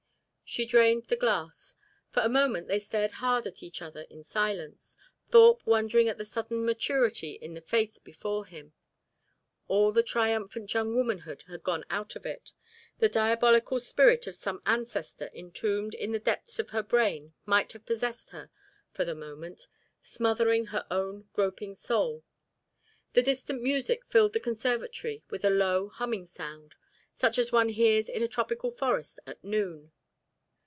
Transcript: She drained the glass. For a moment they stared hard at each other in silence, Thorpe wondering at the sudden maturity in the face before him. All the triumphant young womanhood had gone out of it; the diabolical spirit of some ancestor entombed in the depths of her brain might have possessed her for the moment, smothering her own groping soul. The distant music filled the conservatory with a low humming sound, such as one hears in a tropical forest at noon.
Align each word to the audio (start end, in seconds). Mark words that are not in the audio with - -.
She 0.53 0.65
drained 0.65 1.05
the 1.05 1.15
glass. 1.15 1.75
For 2.09 2.19
a 2.19 2.27
moment 2.27 2.67
they 2.67 2.77
stared 2.79 3.13
hard 3.23 3.47
at 3.47 3.63
each 3.63 3.81
other 3.81 4.01
in 4.09 4.21
silence, 4.21 4.97
Thorpe 5.29 5.65
wondering 5.65 6.09
at 6.09 6.17
the 6.17 6.25
sudden 6.25 6.65
maturity 6.65 7.35
in 7.41 7.53
the 7.53 7.61
face 7.61 7.99
before 7.99 8.45
him. 8.45 8.73
All 9.69 9.93
the 9.93 10.03
triumphant 10.03 10.73
young 10.73 10.93
womanhood 10.93 11.43
had 11.47 11.63
gone 11.63 11.85
out 11.89 12.17
of 12.17 12.25
it; 12.25 12.51
the 12.99 13.07
diabolical 13.07 13.79
spirit 13.79 14.27
of 14.27 14.35
some 14.35 14.61
ancestor 14.65 15.29
entombed 15.33 15.93
in 15.93 16.11
the 16.11 16.19
depths 16.19 16.59
of 16.59 16.71
her 16.71 16.83
brain 16.83 17.33
might 17.45 17.71
have 17.71 17.85
possessed 17.85 18.31
her 18.31 18.51
for 18.91 19.05
the 19.05 19.15
moment, 19.15 19.69
smothering 20.01 20.65
her 20.65 20.85
own 20.91 21.29
groping 21.31 21.75
soul. 21.75 22.25
The 23.13 23.23
distant 23.23 23.61
music 23.61 24.03
filled 24.05 24.33
the 24.33 24.39
conservatory 24.41 25.23
with 25.29 25.45
a 25.45 25.49
low 25.49 25.87
humming 25.87 26.25
sound, 26.25 26.75
such 27.17 27.37
as 27.39 27.53
one 27.53 27.69
hears 27.69 28.09
in 28.09 28.21
a 28.21 28.27
tropical 28.27 28.69
forest 28.69 29.17
at 29.25 29.41
noon. 29.45 29.93